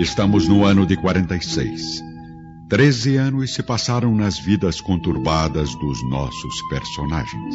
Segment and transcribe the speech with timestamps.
[0.00, 2.02] Estamos no ano de 46.
[2.68, 7.54] Treze anos se passaram nas vidas conturbadas dos nossos personagens.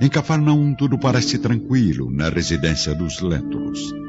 [0.00, 3.99] Em Cafarnaum tudo parece tranquilo na residência dos Lentulus.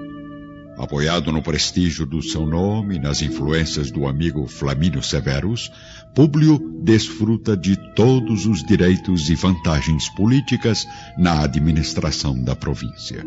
[0.78, 5.70] Apoiado no prestígio do seu nome e nas influências do amigo Flamínio Severus,
[6.16, 13.24] Públio desfruta de todos os direitos e vantagens políticas na administração da província.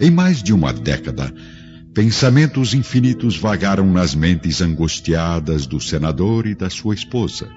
[0.00, 1.32] Em mais de uma década,
[1.94, 7.48] pensamentos infinitos vagaram nas mentes angustiadas do senador e da sua esposa.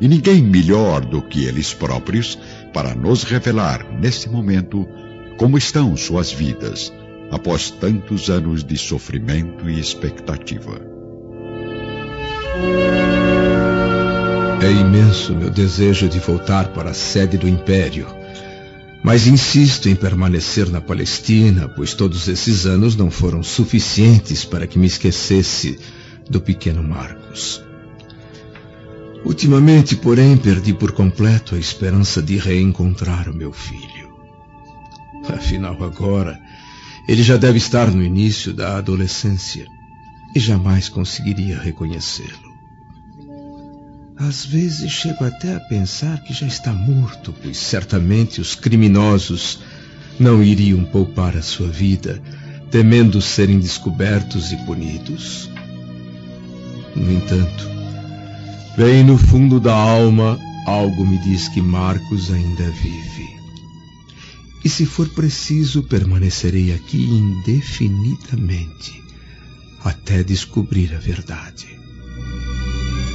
[0.00, 2.38] E ninguém melhor do que eles próprios
[2.72, 4.86] para nos revelar, nesse momento,
[5.36, 6.92] como estão suas vidas
[7.30, 10.80] após tantos anos de sofrimento e expectativa.
[14.60, 18.06] É imenso meu desejo de voltar para a sede do Império,
[19.04, 24.78] mas insisto em permanecer na Palestina, pois todos esses anos não foram suficientes para que
[24.78, 25.78] me esquecesse
[26.28, 27.62] do pequeno Marcos.
[29.24, 34.08] Ultimamente, porém, perdi por completo a esperança de reencontrar o meu filho.
[35.28, 36.38] Afinal, agora
[37.08, 39.66] ele já deve estar no início da adolescência
[40.36, 42.48] e jamais conseguiria reconhecê-lo.
[44.18, 49.60] Às vezes chego até a pensar que já está morto, pois certamente os criminosos
[50.20, 52.20] não iriam poupar a sua vida,
[52.70, 55.48] temendo serem descobertos e punidos.
[56.94, 57.70] No entanto,
[58.76, 63.37] bem no fundo da alma, algo me diz que Marcos ainda vive
[64.68, 69.02] e se for preciso, permanecerei aqui indefinidamente
[69.82, 71.66] até descobrir a verdade.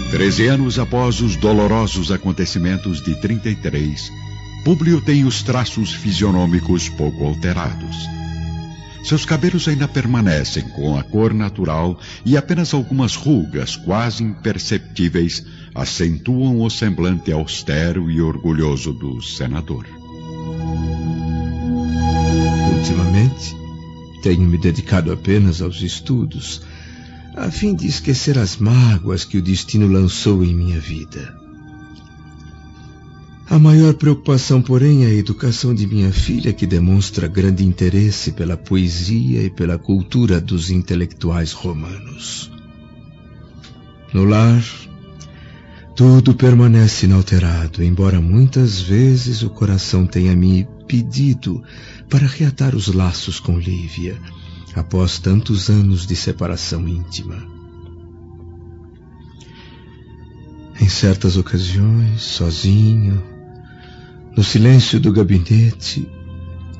[0.09, 4.11] Treze anos após os dolorosos acontecimentos de 33,
[4.65, 7.97] Públio tem os traços fisionômicos pouco alterados.
[9.03, 16.61] Seus cabelos ainda permanecem com a cor natural e apenas algumas rugas quase imperceptíveis acentuam
[16.61, 20.02] o semblante austero e orgulhoso do senador.
[22.83, 23.55] Ultimamente,
[24.21, 26.63] tenho me dedicado apenas aos estudos,
[27.33, 31.33] a fim de esquecer as mágoas que o destino lançou em minha vida.
[33.49, 38.57] A maior preocupação, porém, é a educação de minha filha, que demonstra grande interesse pela
[38.57, 42.51] poesia e pela cultura dos intelectuais romanos.
[44.13, 44.61] No lar,
[45.95, 51.63] tudo permanece inalterado, embora muitas vezes o coração tenha me pedido
[52.13, 54.21] para reatar os laços com Lívia,
[54.75, 57.43] após tantos anos de separação íntima.
[60.79, 63.19] Em certas ocasiões, sozinho,
[64.37, 66.07] no silêncio do gabinete,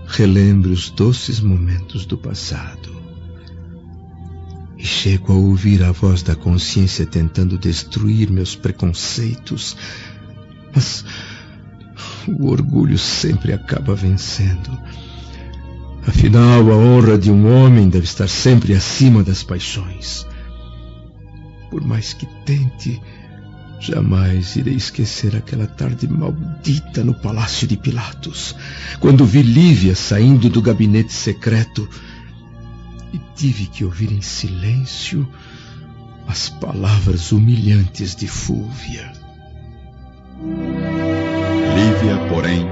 [0.05, 2.95] relembro os doces momentos do passado.
[4.77, 9.75] E chego a ouvir a voz da consciência tentando destruir meus preconceitos,
[10.75, 11.03] mas
[12.27, 14.79] o orgulho sempre acaba vencendo
[16.08, 20.25] Afinal, a honra de um homem deve estar sempre acima das paixões.
[21.69, 23.02] Por mais que tente,
[23.80, 28.56] jamais irei esquecer aquela tarde maldita no palácio de Pilatos,
[29.00, 31.90] quando vi Lívia saindo do gabinete secreto
[33.13, 35.28] e tive que ouvir em silêncio
[36.28, 39.12] as palavras humilhantes de Fúvia.
[41.75, 42.66] Lívia, porém,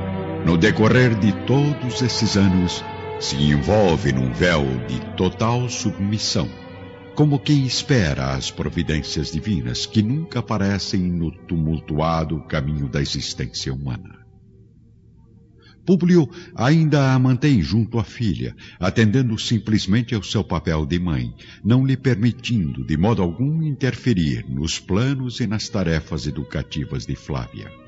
[0.45, 2.83] no decorrer de todos esses anos,
[3.21, 6.49] se envolve num véu de total submissão,
[7.13, 14.25] como quem espera as providências divinas que nunca aparecem no tumultuado caminho da existência humana.
[15.85, 21.31] Públio ainda a mantém junto à filha, atendendo simplesmente ao seu papel de mãe,
[21.63, 27.80] não lhe permitindo de modo algum interferir nos planos e nas tarefas educativas de Flávia.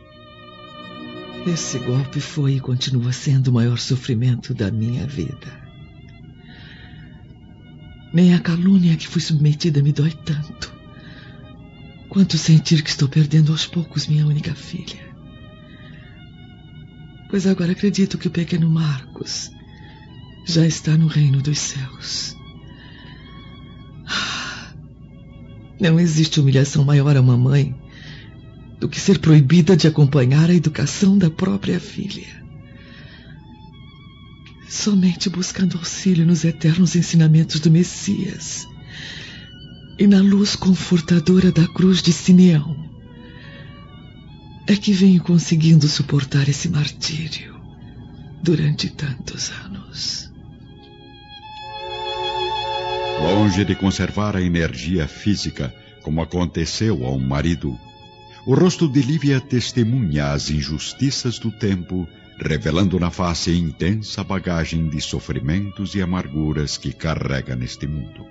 [1.46, 5.52] Esse golpe foi e continua sendo o maior sofrimento da minha vida.
[8.14, 10.74] Nem a calúnia que fui submetida me dói tanto,
[12.08, 15.14] quanto sentir que estou perdendo aos poucos minha única filha.
[17.30, 19.52] Pois agora acredito que o pequeno Marcos
[20.48, 22.38] já está no reino dos céus.
[24.08, 24.74] Ah,
[25.82, 27.83] não existe humilhação maior a uma mãe
[28.84, 32.28] do que ser proibida de acompanhar a educação da própria filha.
[34.68, 38.68] Somente buscando auxílio nos eternos ensinamentos do Messias
[39.98, 42.76] e na luz confortadora da cruz de Simeão
[44.68, 47.56] é que venho conseguindo suportar esse martírio
[48.44, 50.30] durante tantos anos.
[53.22, 57.80] Longe de conservar a energia física, como aconteceu ao marido,
[58.46, 62.06] o rosto de Lívia testemunha as injustiças do tempo,
[62.38, 68.26] revelando na face a intensa bagagem de sofrimentos e amarguras que carrega neste mundo.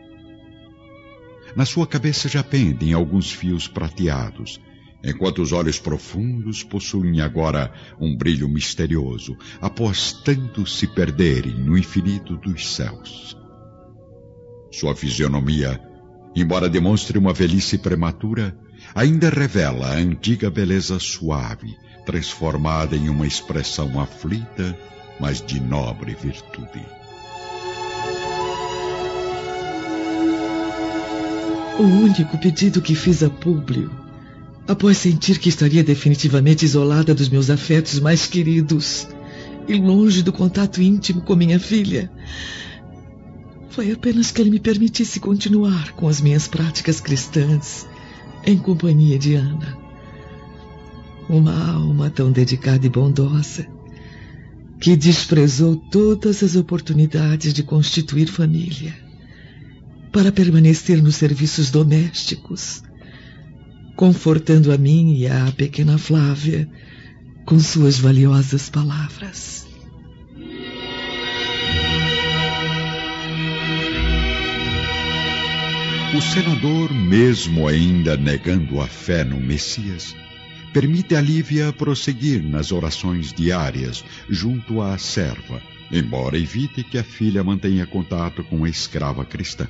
[1.56, 4.60] Na sua cabeça já pendem alguns fios prateados,
[5.02, 12.36] enquanto os olhos profundos possuem agora um brilho misterioso, após tanto se perderem no infinito
[12.36, 13.34] dos céus.
[14.70, 15.80] Sua fisionomia,
[16.36, 18.56] embora demonstre uma velhice prematura,
[18.94, 24.76] ainda revela a antiga beleza suave, transformada em uma expressão aflita,
[25.18, 26.84] mas de nobre virtude.
[31.78, 33.90] O único pedido que fiz a Públio,
[34.68, 39.08] após sentir que estaria definitivamente isolada dos meus afetos mais queridos
[39.66, 42.10] e longe do contato íntimo com minha filha,
[43.70, 47.86] foi apenas que ele me permitisse continuar com as minhas práticas cristãs
[48.44, 49.78] em companhia de Ana.
[51.28, 53.66] Uma alma tão dedicada e bondosa
[54.80, 58.92] que desprezou todas as oportunidades de constituir família
[60.12, 62.82] para permanecer nos serviços domésticos,
[63.96, 66.68] confortando a mim e a pequena Flávia
[67.46, 69.61] com suas valiosas palavras.
[76.14, 80.14] O senador, mesmo ainda negando a fé no Messias,
[80.70, 87.42] permite a Lívia prosseguir nas orações diárias junto à serva, embora evite que a filha
[87.42, 89.66] mantenha contato com a escrava cristã.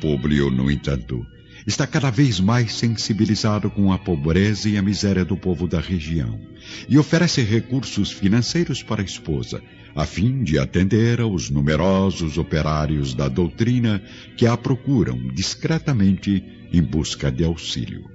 [0.00, 1.26] Públio, no entanto,
[1.66, 6.40] está cada vez mais sensibilizado com a pobreza e a miséria do povo da região
[6.88, 9.62] e oferece recursos financeiros para a esposa,
[9.94, 14.02] a fim de atender aos numerosos operários da doutrina
[14.36, 16.42] que a procuram discretamente
[16.72, 18.10] em busca de auxílio.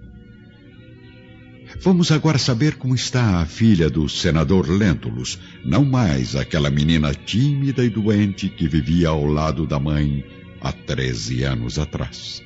[1.81, 7.83] Vamos agora saber como está a filha do senador Lentulus, não mais aquela menina tímida
[7.83, 10.23] e doente que vivia ao lado da mãe
[10.61, 12.41] há 13 anos atrás.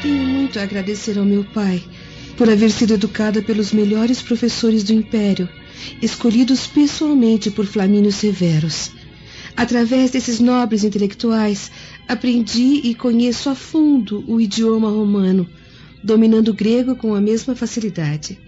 [0.00, 1.82] Tenho muito a agradecer ao meu pai
[2.40, 5.46] por haver sido educada pelos melhores professores do Império,
[6.00, 8.92] escolhidos pessoalmente por Flamínio Severus.
[9.54, 11.70] Através desses nobres intelectuais,
[12.08, 15.46] aprendi e conheço a fundo o idioma romano,
[16.02, 18.38] dominando o grego com a mesma facilidade.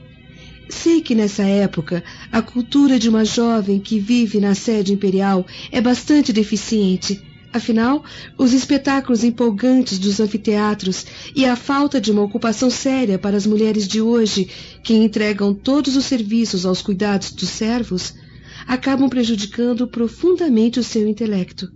[0.70, 2.02] Sei que nessa época
[2.32, 7.20] a cultura de uma jovem que vive na sede imperial é bastante deficiente.
[7.52, 8.02] Afinal,
[8.38, 11.04] os espetáculos empolgantes dos anfiteatros
[11.36, 14.48] e a falta de uma ocupação séria para as mulheres de hoje,
[14.82, 18.14] que entregam todos os serviços aos cuidados dos servos,
[18.66, 21.68] acabam prejudicando profundamente o seu intelecto.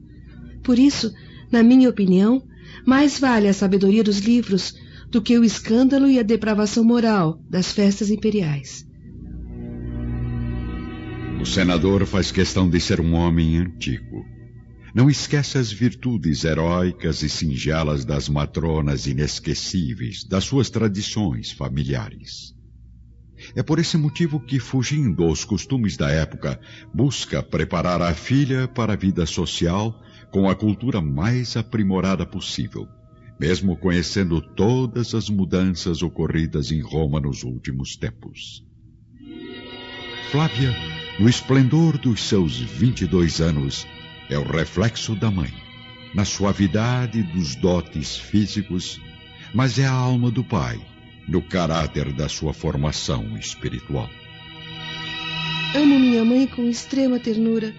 [0.63, 1.13] Por isso,
[1.53, 2.43] na minha opinião,
[2.87, 4.75] mais vale a sabedoria dos livros
[5.11, 8.87] do que o escândalo e a depravação moral das festas imperiais.
[11.39, 14.36] O senador faz questão de ser um homem antigo.
[14.97, 22.57] Não esquece as virtudes heróicas e singelas das matronas inesquecíveis, das suas tradições familiares.
[23.55, 26.59] É por esse motivo que, fugindo aos costumes da época,
[26.95, 29.95] busca preparar a filha para a vida social
[30.31, 32.89] com a cultura mais aprimorada possível,
[33.39, 38.65] mesmo conhecendo todas as mudanças ocorridas em Roma nos últimos tempos.
[40.31, 40.75] Flávia,
[41.21, 43.87] no esplendor dos seus 22 anos,
[44.29, 45.53] é o reflexo da mãe,
[46.15, 49.01] na suavidade dos dotes físicos,
[49.55, 50.81] mas é a alma do pai,
[51.29, 54.09] no caráter da sua formação espiritual.
[55.75, 57.75] Amo minha mãe com extrema ternura,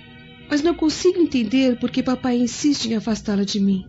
[0.50, 3.86] mas não consigo entender por que papai insiste em afastá-la de mim.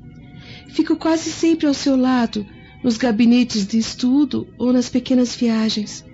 [0.69, 2.47] Fico quase sempre ao seu lado,
[2.83, 6.05] nos gabinetes de estudo ou nas pequenas viagens.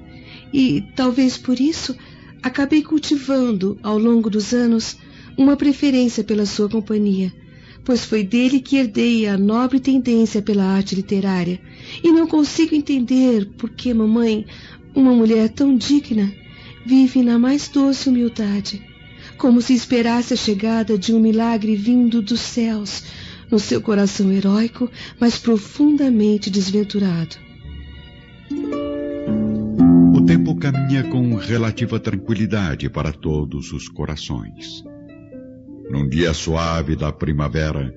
[0.53, 1.97] E, talvez por isso,
[2.43, 4.97] acabei cultivando, ao longo dos anos,
[5.37, 7.33] uma preferência pela sua companhia,
[7.85, 11.61] pois foi dele que herdei a nobre tendência pela arte literária.
[12.03, 14.47] E não consigo entender por que mamãe,
[14.95, 16.33] uma mulher tão digna,
[16.87, 18.83] vive na mais doce humildade,
[19.37, 23.03] como se esperasse a chegada de um milagre vindo dos céus,
[23.51, 27.37] no seu coração heróico, mas profundamente desventurado.
[30.15, 34.83] O tempo caminha com relativa tranquilidade para todos os corações.
[35.91, 37.95] Num dia suave da primavera,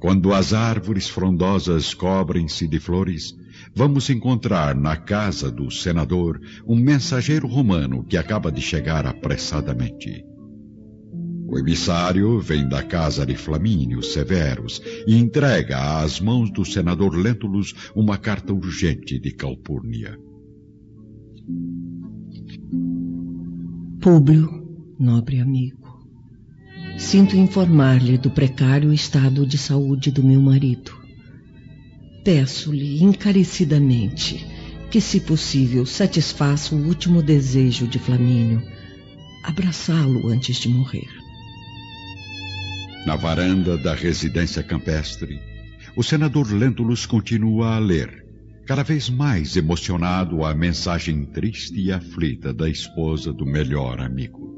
[0.00, 3.34] quando as árvores frondosas cobrem-se de flores,
[3.74, 10.24] vamos encontrar na casa do senador um mensageiro romano que acaba de chegar apressadamente.
[11.46, 17.74] O emissário vem da casa de Flamínio Severus e entrega às mãos do senador Lentulus
[17.94, 20.18] uma carta urgente de Calpurnia.
[24.00, 24.50] Públio,
[24.98, 25.93] nobre amigo,
[26.96, 30.92] sinto informar-lhe do precário estado de saúde do meu marido.
[32.24, 34.46] Peço-lhe encarecidamente
[34.90, 38.62] que, se possível, satisfaça o último desejo de Flamínio,
[39.42, 41.08] abraçá-lo antes de morrer.
[43.04, 45.38] Na varanda da residência campestre,
[45.96, 48.24] o senador Lentulus continua a ler,
[48.66, 54.54] cada vez mais emocionado a mensagem triste e aflita da esposa do melhor amigo.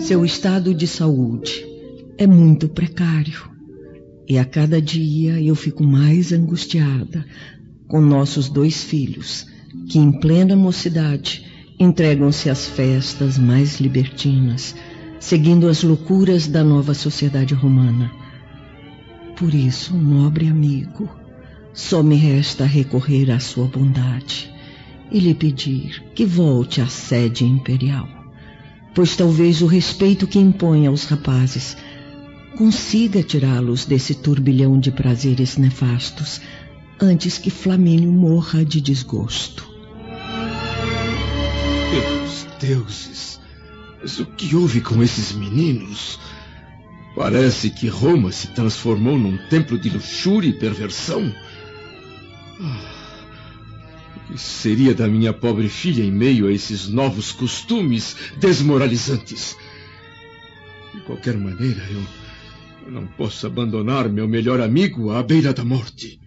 [0.00, 1.64] Seu estado de saúde
[2.18, 3.50] é muito precário
[4.28, 7.24] e a cada dia eu fico mais angustiada
[7.88, 9.46] com nossos dois filhos,
[9.88, 11.46] que em plena mocidade
[11.78, 14.74] entregam-se às festas mais libertinas
[15.20, 18.10] seguindo as loucuras da nova sociedade romana.
[19.36, 21.08] Por isso, nobre amigo,
[21.74, 24.50] só me resta recorrer à sua bondade
[25.12, 28.08] e lhe pedir que volte à sede imperial,
[28.94, 31.76] pois talvez o respeito que impõe aos rapazes
[32.56, 36.40] consiga tirá-los desse turbilhão de prazeres nefastos
[37.00, 39.68] antes que Flamínio morra de desgosto.
[41.90, 43.40] Pelos deuses!
[44.02, 46.18] Mas o que houve com esses meninos?
[47.14, 51.34] Parece que Roma se transformou num templo de luxúria e perversão.
[52.60, 52.99] Ah,
[54.36, 59.56] seria da minha pobre filha em meio a esses novos costumes desmoralizantes?
[60.94, 62.02] De qualquer maneira, eu,
[62.86, 66.20] eu não posso abandonar meu melhor amigo à beira da morte.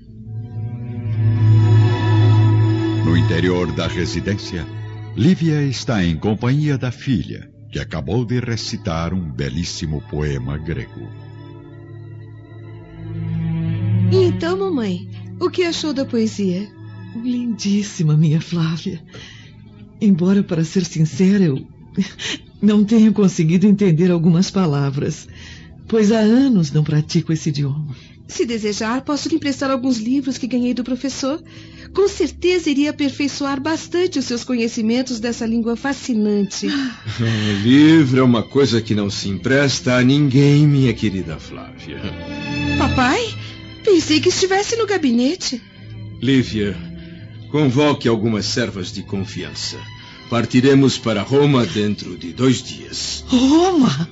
[3.05, 4.65] No interior da residência,
[5.15, 11.07] Lívia está em companhia da filha, que acabou de recitar um belíssimo poema grego.
[14.11, 16.67] E então, mamãe, o que achou da poesia?
[17.15, 19.01] Lindíssima, minha Flávia.
[20.01, 21.65] Embora, para ser sincera, eu
[22.61, 25.27] não tenha conseguido entender algumas palavras,
[25.87, 27.95] pois há anos não pratico esse idioma.
[28.27, 31.43] Se desejar, posso lhe emprestar alguns livros que ganhei do professor.
[31.93, 36.67] Com certeza iria aperfeiçoar bastante os seus conhecimentos dessa língua fascinante.
[37.21, 42.01] Um livro é uma coisa que não se empresta a ninguém, minha querida Flávia.
[42.77, 43.21] Papai?
[43.83, 45.61] Pensei que estivesse no gabinete.
[46.21, 46.75] Lívia,
[47.53, 49.77] convoque algumas servas de confiança.
[50.27, 53.23] Partiremos para Roma dentro de dois dias.
[53.27, 54.09] Roma?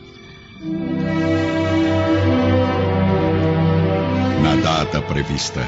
[4.43, 5.67] Na data prevista,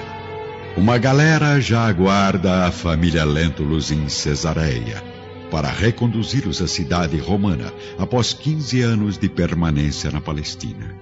[0.77, 5.03] uma galera já aguarda a família Lentulus em Cesareia
[5.49, 10.95] para reconduzi-los à cidade romana após 15 anos de permanência na Palestina.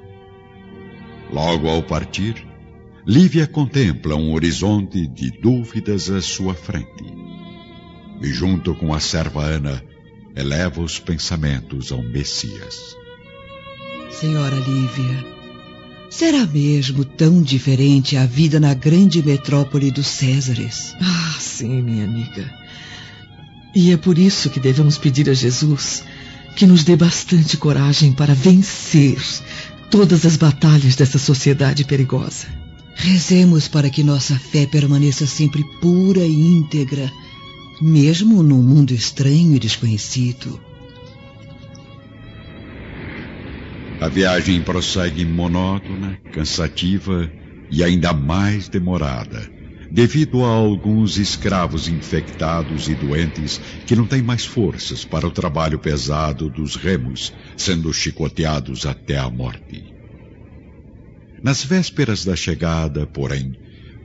[1.33, 2.47] Logo ao partir,
[3.05, 7.03] Lívia contempla um horizonte de dúvidas à sua frente.
[8.21, 9.83] E junto com a serva Ana,
[10.35, 12.95] eleva os pensamentos ao Messias.
[14.11, 15.41] Senhora Lívia,
[16.11, 20.93] Será mesmo tão diferente a vida na grande metrópole dos Césares?
[20.99, 22.53] Ah, sim, minha amiga.
[23.73, 26.03] E é por isso que devemos pedir a Jesus
[26.57, 29.17] que nos dê bastante coragem para vencer
[29.89, 32.45] todas as batalhas dessa sociedade perigosa.
[33.03, 37.11] Rezemos para que nossa fé permaneça sempre pura e íntegra,
[37.81, 40.61] mesmo num mundo estranho e desconhecido.
[43.99, 47.27] A viagem prossegue monótona, cansativa
[47.71, 49.49] e ainda mais demorada,
[49.91, 55.79] devido a alguns escravos infectados e doentes que não têm mais forças para o trabalho
[55.79, 60.00] pesado dos remos, sendo chicoteados até a morte.
[61.43, 63.53] Nas vésperas da chegada, porém,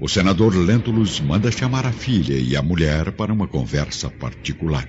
[0.00, 4.88] o senador Lentulus manda chamar a filha e a mulher para uma conversa particular.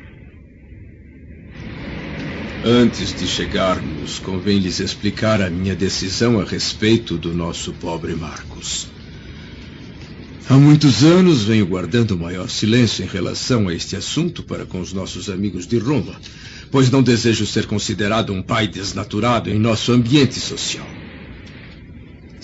[2.64, 8.88] Antes de chegarmos, convém lhes explicar a minha decisão a respeito do nosso pobre Marcos.
[10.50, 14.80] Há muitos anos venho guardando o maior silêncio em relação a este assunto para com
[14.80, 16.16] os nossos amigos de Roma,
[16.72, 21.07] pois não desejo ser considerado um pai desnaturado em nosso ambiente social.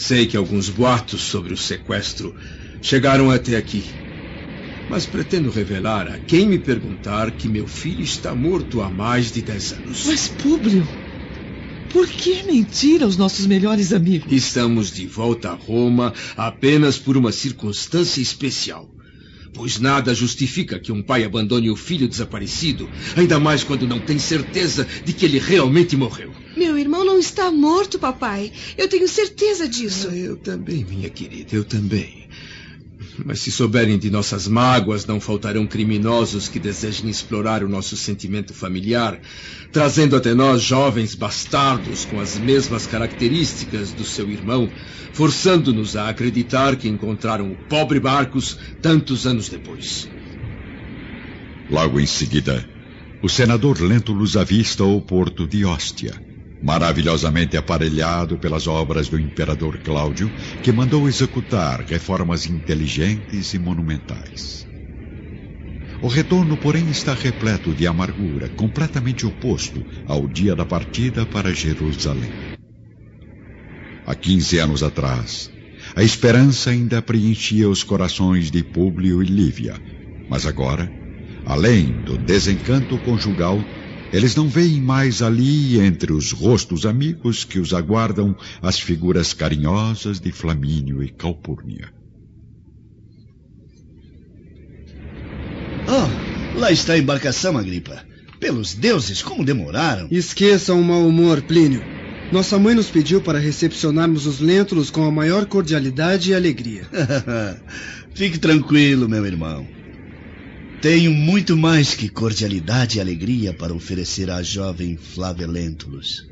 [0.05, 2.36] Sei que alguns boatos sobre o sequestro
[2.81, 3.86] chegaram até aqui
[4.86, 9.41] mas pretendo revelar a quem me perguntar que meu filho está morto há mais de
[9.41, 10.03] dez anos.
[10.05, 10.86] Mas, Públio.
[11.88, 14.29] Por que mentir aos nossos melhores amigos?
[14.31, 18.93] Estamos de volta a Roma apenas por uma circunstância especial.
[19.53, 24.17] Pois nada justifica que um pai abandone o filho desaparecido, ainda mais quando não tem
[24.17, 26.31] certeza de que ele realmente morreu.
[26.57, 28.51] Meu irmão não está morto, papai.
[28.77, 30.07] Eu tenho certeza disso.
[30.07, 32.23] Eu também, minha querida, eu também.
[33.25, 38.53] Mas se souberem de nossas mágoas, não faltarão criminosos que desejem explorar o nosso sentimento
[38.53, 39.20] familiar,
[39.72, 44.67] trazendo até nós jovens bastardos com as mesmas características do seu irmão,
[45.13, 50.08] forçando-nos a acreditar que encontraram o pobre Marcos tantos anos depois.
[51.70, 52.67] Logo em seguida,
[53.22, 56.33] o senador Lentulus avista o porto de Hóstia
[56.63, 64.65] maravilhosamente aparelhado pelas obras do imperador Cláudio, que mandou executar reformas inteligentes e monumentais.
[66.01, 72.32] O retorno, porém, está repleto de amargura, completamente oposto ao dia da partida para Jerusalém.
[74.05, 75.50] Há 15 anos atrás,
[75.96, 79.82] a esperança ainda preenchia os corações de Públio e Lívia,
[80.29, 80.89] mas agora,
[81.46, 83.83] além do desencanto conjugal,
[84.13, 90.20] eles não veem mais ali, entre os rostos amigos que os aguardam, as figuras carinhosas
[90.20, 91.91] de Flamínio e Calpurnia.
[95.88, 98.05] Oh, lá está a embarcação, Agripa.
[98.39, 100.08] Pelos deuses, como demoraram!
[100.12, 101.82] Esqueçam o mau humor, Plínio.
[102.32, 106.88] Nossa mãe nos pediu para recepcionarmos os Lentulus com a maior cordialidade e alegria.
[108.13, 109.67] Fique tranquilo, meu irmão.
[110.84, 116.24] Tenho muito mais que cordialidade e alegria para oferecer à jovem Flávia Lentulus.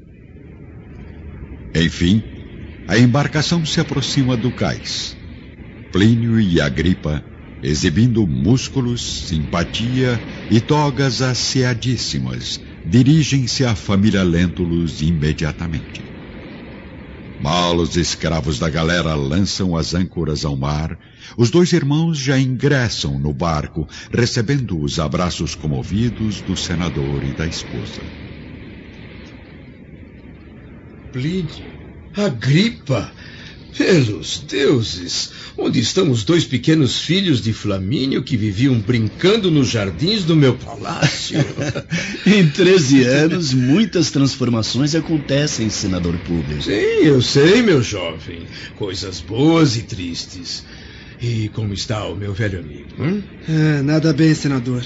[1.74, 2.22] Enfim,
[2.86, 5.16] a embarcação se aproxima do cais.
[5.90, 7.24] Plínio e Agripa,
[7.64, 16.11] exibindo músculos, simpatia e togas asseadíssimas, dirigem-se à família Lentulus imediatamente.
[17.42, 20.96] Mal os escravos da galera lançam as âncoras ao mar,
[21.36, 27.48] os dois irmãos já ingressam no barco, recebendo os abraços comovidos do senador e da
[27.48, 28.04] esposa.
[31.12, 31.66] Plínio,
[32.16, 33.12] Agripa,
[33.78, 40.24] pelos deuses, onde estão os dois pequenos filhos de Flamínio que viviam brincando nos jardins
[40.24, 41.40] do meu palácio?
[42.26, 46.62] em 13 anos, muitas transformações acontecem, senador Públio.
[46.62, 46.72] Sim,
[47.04, 48.48] eu sei, meu jovem.
[48.76, 50.64] Coisas boas e tristes.
[51.22, 52.90] E como está o meu velho amigo?
[53.00, 53.22] Hum?
[53.48, 54.86] É, nada bem, senador.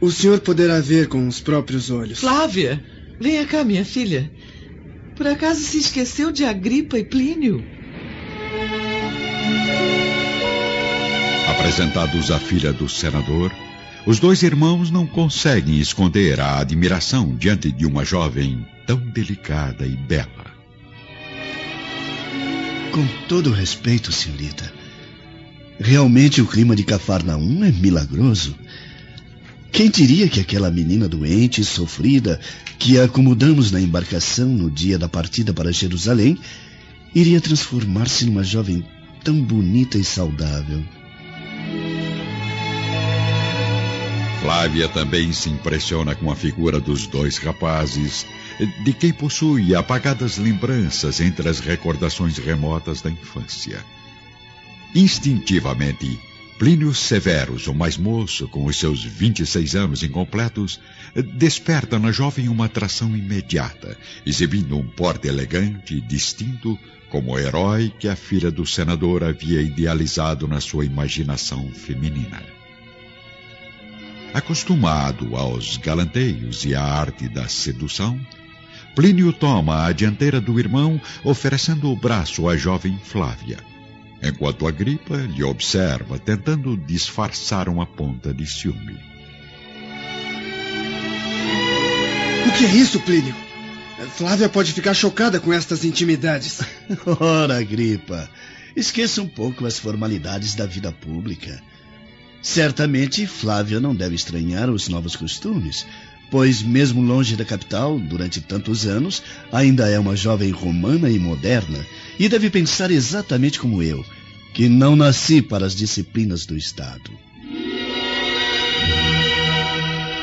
[0.00, 2.20] O senhor poderá ver com os próprios olhos.
[2.20, 2.82] Flávia,
[3.20, 4.32] venha cá, minha filha.
[5.14, 7.62] Por acaso se esqueceu de Agripa e Plínio?
[11.48, 13.52] Apresentados à filha do senador,
[14.06, 19.94] os dois irmãos não conseguem esconder a admiração diante de uma jovem tão delicada e
[19.94, 20.46] bela.
[22.92, 24.72] Com todo respeito, senhorita,
[25.78, 28.56] realmente o clima de Cafarnaum é milagroso.
[29.70, 32.40] Quem diria que aquela menina doente e sofrida
[32.78, 36.38] que acomodamos na embarcação no dia da partida para Jerusalém
[37.14, 38.84] iria transformar-se numa jovem
[39.22, 40.82] tão bonita e saudável?
[44.40, 48.26] Flávia também se impressiona com a figura dos dois rapazes,
[48.82, 53.84] de quem possui apagadas lembranças entre as recordações remotas da infância.
[54.94, 56.18] Instintivamente,
[56.60, 60.78] Plínio Severus, o mais moço, com os seus 26 anos incompletos,
[61.38, 63.96] desperta na jovem uma atração imediata,
[64.26, 69.62] exibindo um porte elegante e distinto como o herói que a filha do senador havia
[69.62, 72.42] idealizado na sua imaginação feminina.
[74.34, 78.20] Acostumado aos galanteios e à arte da sedução,
[78.94, 83.69] Plínio toma a dianteira do irmão, oferecendo o braço à jovem Flávia,
[84.22, 88.98] enquanto Agripa lhe observa, tentando disfarçar uma ponta de ciúme.
[92.46, 93.34] O que é isso, Plínio?
[94.16, 96.60] Flávia pode ficar chocada com estas intimidades.
[97.20, 98.28] Ora, Agripa,
[98.74, 101.62] esqueça um pouco as formalidades da vida pública.
[102.42, 105.86] Certamente Flávia não deve estranhar os novos costumes,
[106.30, 111.84] pois, mesmo longe da capital, durante tantos anos, ainda é uma jovem romana e moderna,
[112.18, 114.04] e deve pensar exatamente como eu,
[114.54, 117.10] que não nasci para as disciplinas do Estado.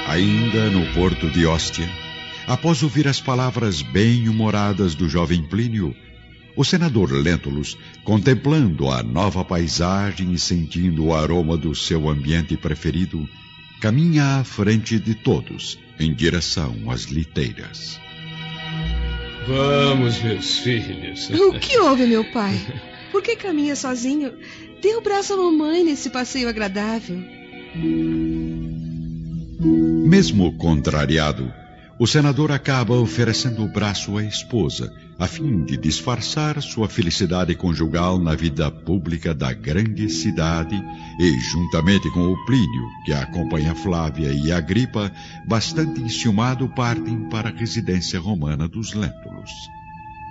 [0.07, 1.89] Ainda no porto de Hóstia,
[2.47, 5.93] após ouvir as palavras bem-humoradas do jovem Plínio,
[6.55, 13.29] o senador Lentulus, contemplando a nova paisagem e sentindo o aroma do seu ambiente preferido,
[13.79, 17.99] caminha à frente de todos, em direção às liteiras.
[19.47, 21.29] Vamos, meus filhos.
[21.29, 22.60] O que houve, meu pai?
[23.12, 24.33] Por que caminha sozinho?
[24.81, 27.17] Dê o braço à mamãe nesse passeio agradável.
[30.05, 31.51] Mesmo contrariado,
[31.99, 38.19] o senador acaba oferecendo o braço à esposa, a fim de disfarçar sua felicidade conjugal
[38.19, 40.75] na vida pública da grande cidade
[41.19, 45.12] e, juntamente com o Plínio, que acompanha Flávia e Agripa,
[45.47, 49.76] bastante enciumado, partem para a residência romana dos Lentulus.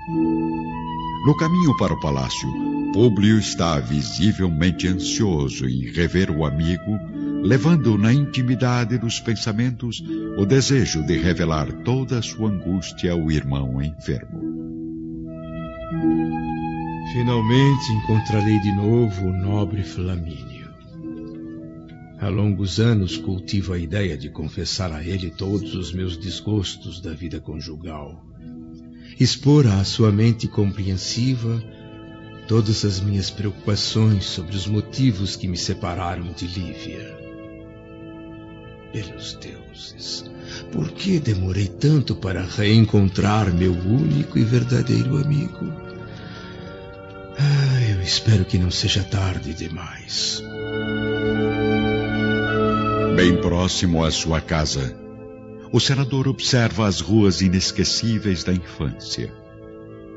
[0.09, 2.49] No caminho para o palácio,
[2.93, 6.99] Públio está visivelmente ansioso em rever o amigo
[7.47, 10.03] levando na intimidade dos pensamentos
[10.37, 14.41] o desejo de revelar toda a sua angústia ao irmão enfermo.
[17.13, 20.67] Finalmente encontrarei de novo o nobre Flamínio.
[22.19, 27.13] Há longos anos cultivo a ideia de confessar a ele todos os meus desgostos da
[27.13, 28.26] vida conjugal.
[29.19, 31.63] Expor à sua mente compreensiva
[32.47, 37.17] todas as minhas preocupações sobre os motivos que me separaram de Lívia.
[38.93, 40.31] Pelos deuses,
[40.71, 45.73] por que demorei tanto para reencontrar meu único e verdadeiro amigo?
[47.39, 50.43] Ah, eu espero que não seja tarde demais.
[53.17, 54.95] Bem próximo à sua casa,
[55.77, 59.31] o senador observa as ruas inesquecíveis da infância.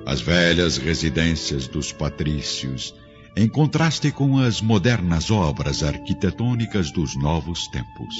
[0.05, 2.95] As velhas residências dos patrícios,
[3.35, 8.15] em contraste com as modernas obras arquitetônicas dos novos tempos.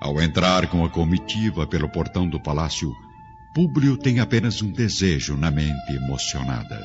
[0.00, 2.90] Ao entrar com a comitiva pelo portão do palácio,
[3.54, 6.80] Públio tem apenas um desejo na mente emocionada.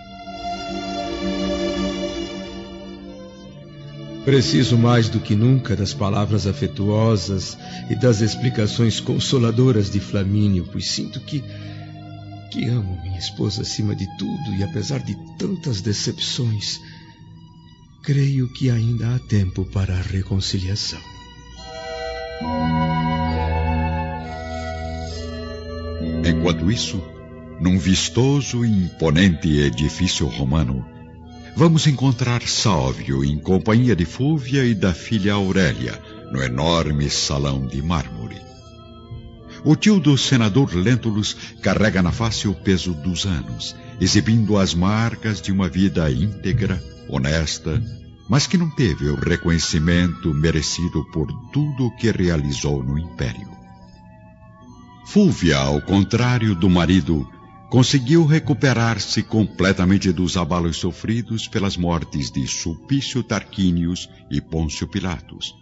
[4.26, 7.58] Preciso mais do que nunca das palavras afetuosas
[7.90, 11.44] e das explicações consoladoras de Flamínio, pois sinto que
[12.52, 16.82] que amo minha esposa acima de tudo e apesar de tantas decepções,
[18.04, 21.00] creio que ainda há tempo para a reconciliação.
[26.28, 27.02] Enquanto isso,
[27.60, 30.86] num vistoso e imponente edifício romano,
[31.56, 37.82] vamos encontrar Sálvio em companhia de Fúvia e da filha Aurélia, no enorme salão de
[37.82, 38.42] mármore.
[39.64, 45.40] O tio do senador Lentulus carrega na face o peso dos anos, exibindo as marcas
[45.42, 47.82] de uma vida íntegra, honesta,
[48.28, 53.52] mas que não teve o reconhecimento merecido por tudo o que realizou no império.
[55.06, 57.28] Fúvia, ao contrário do marido,
[57.72, 65.56] conseguiu recuperar-se completamente dos abalos sofridos pelas mortes de Sulpício Tarquínios e Pôncio Pilatos,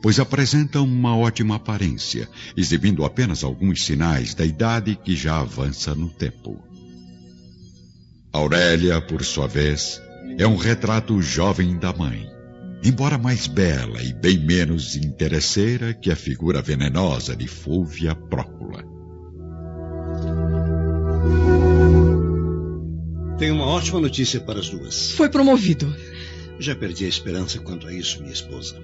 [0.00, 6.08] pois apresenta uma ótima aparência, exibindo apenas alguns sinais da idade que já avança no
[6.08, 6.56] tempo.
[8.32, 10.00] Aurélia, por sua vez,
[10.38, 12.30] é um retrato jovem da mãe,
[12.84, 18.99] embora mais bela e bem menos interesseira que a figura venenosa de Fúvia Prócula.
[23.38, 25.12] Tenho uma ótima notícia para as duas.
[25.12, 25.94] Foi promovido.
[26.58, 28.76] Já perdi a esperança quanto a isso, minha esposa.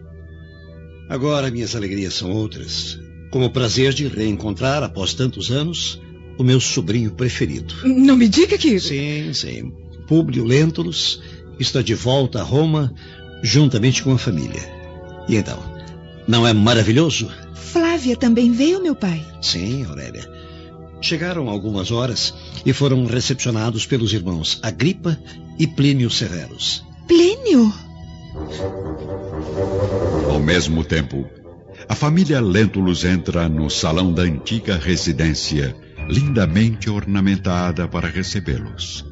[1.09, 2.99] Agora minhas alegrias são outras.
[3.31, 6.01] Como o prazer de reencontrar, após tantos anos,
[6.39, 7.75] o meu sobrinho preferido.
[7.85, 8.81] Não me diga que.
[8.81, 9.73] Sim, sim.
[10.09, 11.21] Públio Lentulus
[11.59, 12.95] está de volta a Roma
[13.43, 14.63] juntamente com a família.
[15.29, 15.63] E então,
[16.27, 17.29] não é maravilhoso?
[17.55, 19.25] Flávia também veio, meu pai?
[19.43, 20.36] Sim, Aurélia.
[21.01, 25.19] Chegaram algumas horas e foram recepcionados pelos irmãos Agripa
[25.59, 26.85] e Plínio Severus.
[27.07, 27.73] Plínio?
[30.31, 31.27] Ao mesmo tempo,
[31.89, 35.77] a família Lentulus entra no salão da antiga residência,
[36.09, 39.05] lindamente ornamentada para recebê-los.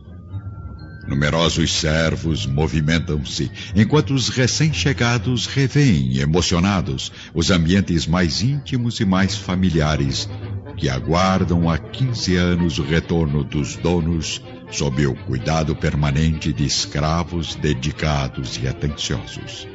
[1.06, 10.28] Numerosos servos movimentam-se, enquanto os recém-chegados revêem, emocionados, os ambientes mais íntimos e mais familiares
[10.76, 17.54] que aguardam há 15 anos o retorno dos donos sob o cuidado permanente de escravos
[17.54, 19.68] dedicados e atenciosos.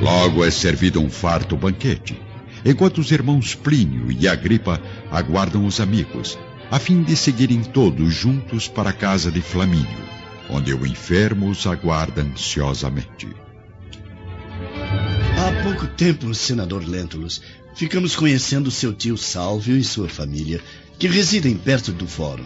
[0.00, 2.20] Logo é servido um farto banquete,
[2.64, 6.38] enquanto os irmãos Plínio e Agripa aguardam os amigos,
[6.70, 9.98] a fim de seguirem todos juntos para a casa de Flamínio,
[10.48, 13.28] onde o enfermo os aguarda ansiosamente.
[15.50, 17.42] Há pouco tempo, senador Lentulus,
[17.74, 20.60] ficamos conhecendo seu tio Sálvio e sua família,
[20.96, 22.44] que residem perto do fórum.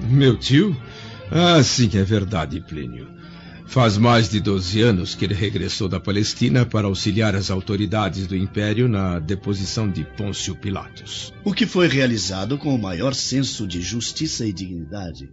[0.00, 0.74] Meu tio?
[1.30, 3.06] Ah, sim, é verdade, Plínio.
[3.66, 8.34] Faz mais de 12 anos que ele regressou da Palestina para auxiliar as autoridades do
[8.34, 11.34] Império na deposição de Pôncio Pilatos.
[11.44, 15.28] O que foi realizado com o maior senso de justiça e dignidade,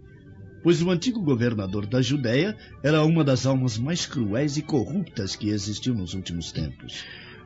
[0.62, 5.48] pois o antigo governador da Judéia era uma das almas mais cruéis e corruptas que
[5.50, 7.04] existiu nos últimos tempos.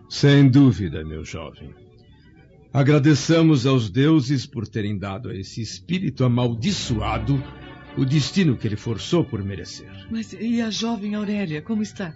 [0.08, 1.74] Sem dúvida, meu jovem.
[2.72, 7.42] Agradeçamos aos deuses por terem dado a esse espírito amaldiçoado
[7.96, 9.88] o destino que ele forçou por merecer.
[10.10, 12.14] Mas e a jovem Aurélia, como está?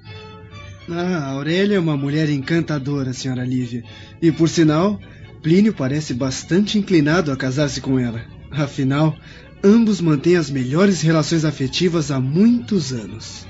[0.90, 3.84] Ah, a Aurélia é uma mulher encantadora, senhora Lívia.
[4.20, 4.98] E por sinal,
[5.42, 8.24] Plínio parece bastante inclinado a casar-se com ela.
[8.50, 9.16] Afinal,
[9.62, 13.46] ambos mantêm as melhores relações afetivas há muitos anos.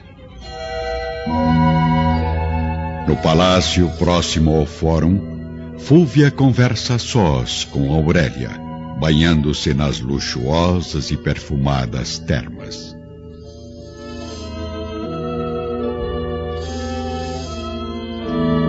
[3.07, 5.39] No palácio próximo ao fórum,
[5.79, 8.51] Fúvia conversa a sós com Aurélia,
[9.01, 12.95] banhando-se nas luxuosas e perfumadas termas.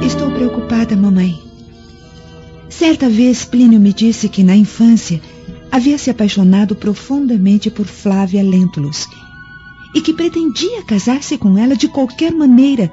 [0.02, 1.38] Estou preocupada, mamãe.
[2.70, 5.20] Certa vez Plínio me disse que na infância
[5.72, 9.08] havia se apaixonado profundamente por Flávia Lentulus
[9.94, 12.92] e que pretendia casar-se com ela de qualquer maneira,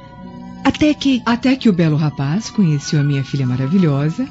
[0.65, 1.23] até que.
[1.25, 4.27] Até que o belo rapaz conheceu a minha filha maravilhosa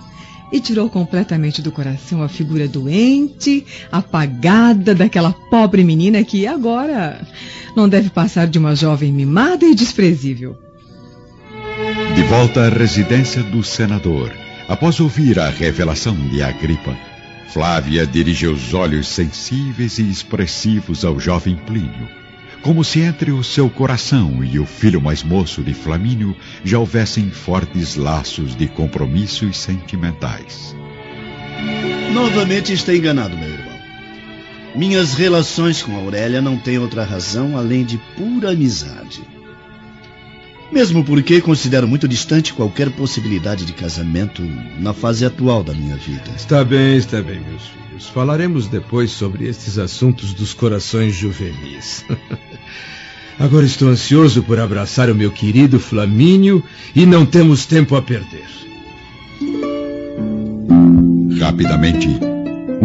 [0.51, 7.25] e tirou completamente do coração a figura doente, apagada daquela pobre menina que agora
[7.75, 10.58] não deve passar de uma jovem mimada e desprezível.
[12.15, 14.31] De volta à residência do senador,
[14.67, 16.95] após ouvir a revelação de Agripa,
[17.47, 22.10] Flávia dirige os olhos sensíveis e expressivos ao jovem Plínio,
[22.62, 27.29] como se entre o seu coração e o filho mais moço de Flamínio já houvessem
[27.29, 30.75] fortes laços de compromissos sentimentais.
[32.13, 33.75] Novamente está enganado, meu irmão.
[34.75, 39.34] Minhas relações com Aurélia não têm outra razão além de pura amizade.
[40.71, 44.41] Mesmo porque considero muito distante qualquer possibilidade de casamento
[44.80, 46.32] na fase atual da minha vida.
[46.36, 48.08] Está bem, está bem, meus filhos.
[48.08, 52.04] Falaremos depois sobre estes assuntos dos corações juvenis.
[53.38, 56.63] Agora estou ansioso por abraçar o meu querido Flamínio
[56.95, 58.47] e não temos tempo a perder.
[61.39, 62.08] Rapidamente,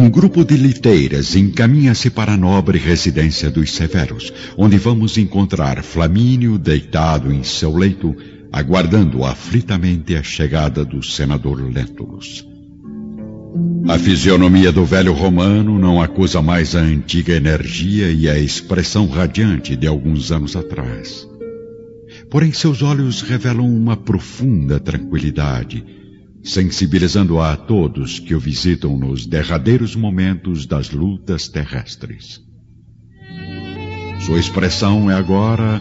[0.00, 6.56] um grupo de liteiras encaminha-se para a nobre residência dos Severos, onde vamos encontrar Flamínio
[6.56, 8.16] deitado em seu leito,
[8.50, 12.48] aguardando aflitamente a chegada do senador Lentulus.
[13.88, 19.76] A fisionomia do velho romano não acusa mais a antiga energia e a expressão radiante
[19.76, 21.28] de alguns anos atrás.
[22.30, 25.84] Porém, seus olhos revelam uma profunda tranquilidade,
[26.42, 32.40] sensibilizando a todos que o visitam nos derradeiros momentos das lutas terrestres.
[34.20, 35.80] Sua expressão é agora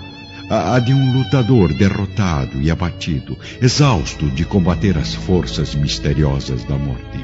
[0.50, 7.20] a de um lutador derrotado e abatido, exausto de combater as forças misteriosas da morte.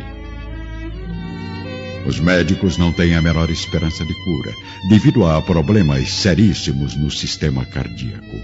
[2.06, 4.52] Os médicos não têm a menor esperança de cura,
[4.89, 8.39] devido a problemas seríssimos no sistema cardíaco.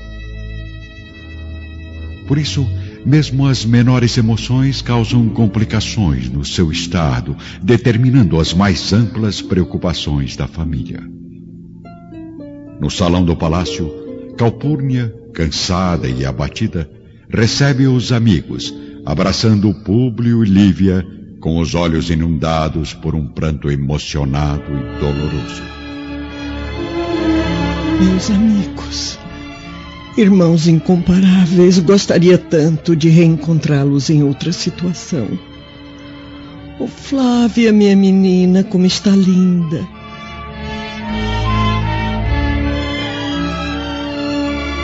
[2.28, 2.68] Por isso,
[3.06, 10.48] mesmo as menores emoções causam complicações no seu estado, determinando as mais amplas preocupações da
[10.48, 11.02] família.
[12.80, 13.92] No salão do palácio,
[14.38, 16.90] Calpurnia, cansada e abatida,
[17.30, 18.74] recebe os amigos,
[19.06, 21.06] abraçando Públio e Lívia,
[21.40, 25.64] com os olhos inundados por um pranto emocionado e doloroso.
[28.00, 29.20] Meus amigos,
[30.18, 35.28] irmãos incomparáveis, gostaria tanto de reencontrá-los em outra situação.
[36.80, 39.88] Oh, Flávia, minha menina, como está linda.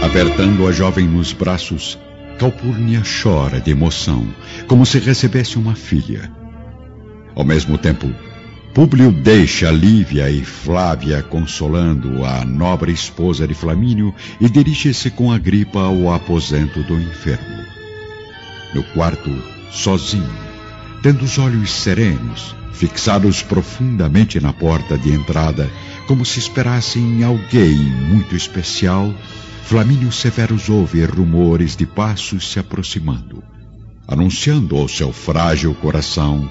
[0.03, 1.97] Apertando a jovem nos braços,
[2.39, 4.27] Calpurnia chora de emoção,
[4.67, 6.31] como se recebesse uma filha.
[7.35, 8.07] Ao mesmo tempo,
[8.73, 15.37] Públio deixa Lívia e Flávia consolando a nobre esposa de Flamínio e dirige-se com a
[15.39, 17.63] gripa ao aposento do enfermo.
[18.75, 19.31] No quarto,
[19.71, 20.29] sozinho,
[21.01, 25.67] tendo os olhos serenos, fixados profundamente na porta de entrada,
[26.07, 29.13] como se esperassem alguém muito especial,
[29.63, 33.43] Flamínio Severus ouve rumores de passos se aproximando,
[34.07, 36.47] anunciando ao seu frágil coração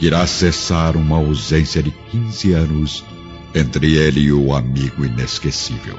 [0.00, 3.04] que irá cessar uma ausência de 15 anos
[3.54, 5.94] entre ele e o amigo inesquecível.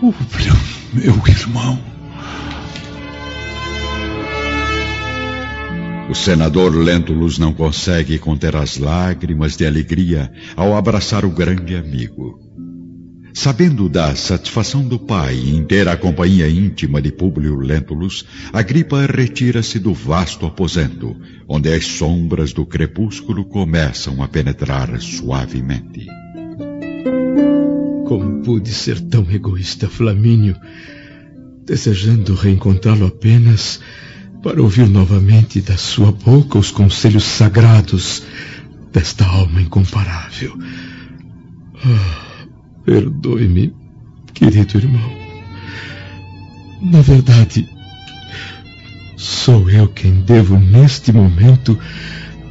[0.00, 0.54] Públio,
[0.94, 1.78] meu irmão.
[6.08, 12.45] O senador Lentulus não consegue conter as lágrimas de alegria ao abraçar o grande amigo.
[13.36, 19.78] Sabendo da satisfação do pai em ter a companhia íntima de Públio Lentulus, Agripa retira-se
[19.78, 21.14] do vasto aposento,
[21.46, 26.06] onde as sombras do crepúsculo começam a penetrar suavemente.
[28.08, 30.56] Como pude ser tão egoísta, Flamínio,
[31.66, 33.80] desejando reencontrá-lo apenas
[34.42, 38.22] para ouvir novamente da sua boca os conselhos sagrados
[38.90, 40.58] desta alma incomparável.
[41.84, 42.25] Ah.
[42.86, 43.74] Perdoe-me,
[44.32, 45.10] querido irmão.
[46.80, 47.68] Na verdade,
[49.16, 51.76] sou eu quem devo neste momento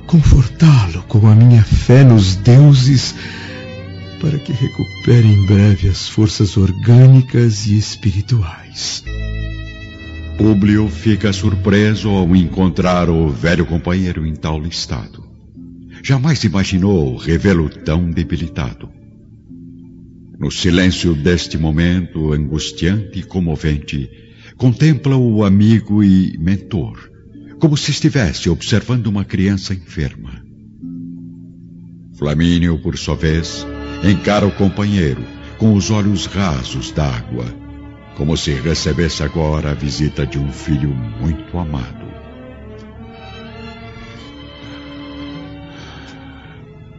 [0.06, 3.16] confortá-lo com a minha fé nos deuses
[4.20, 9.06] para que recupere em breve as forças orgânicas e espirituais.
[10.38, 15.24] Públio fica surpreso ao encontrar o velho companheiro em tal estado.
[16.04, 19.05] Jamais imaginou revê-lo tão debilitado.
[20.38, 24.10] No silêncio deste momento angustiante e comovente,
[24.58, 27.10] contempla o amigo e mentor,
[27.60, 30.44] como se estivesse observando uma criança enferma.
[32.18, 33.66] Flamínio, por sua vez,
[34.04, 35.24] encara o companheiro
[35.58, 37.46] com os olhos rasos d'água,
[38.16, 42.06] como se recebesse agora a visita de um filho muito amado.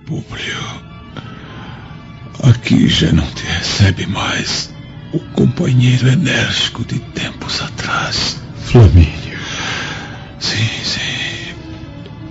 [0.06, 0.85] Públio.
[2.42, 4.72] Aqui já não te recebe mais
[5.12, 8.40] o companheiro enérgico de tempos atrás.
[8.56, 9.38] Flamínio.
[10.38, 11.54] Sim, sim.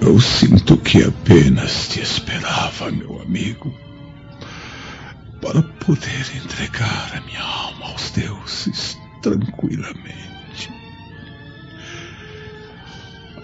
[0.01, 3.73] Eu sinto que apenas te esperava, meu amigo,
[5.41, 10.24] para poder entregar a minha alma aos deuses tranquilamente.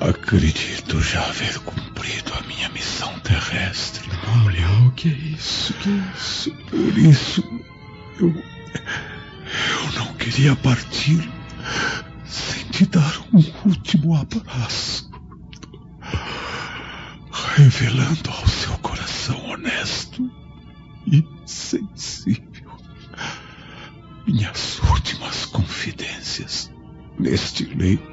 [0.02, 4.10] Acredito já haver cumprido a minha missão terrestre.
[4.44, 5.74] Olha, o que é isso?
[5.74, 6.52] O que é isso?
[6.72, 7.44] Por isso,
[8.20, 8.30] eu.
[8.30, 11.30] Eu não queria partir
[12.26, 15.12] sem te dar um último abraço.
[17.56, 20.32] Revelando ao seu coração honesto
[21.06, 22.72] e sensível
[24.26, 26.72] minhas últimas confidências
[27.20, 28.11] neste leito